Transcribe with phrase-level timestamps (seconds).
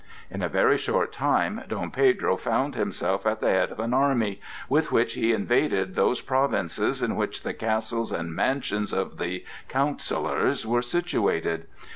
[0.31, 4.41] In a very short time Dom Pedro found himself at the head of an army,
[4.67, 10.65] with which he invaded those provinces in which the castles and mansions of the counsellors
[10.65, 11.67] were situated.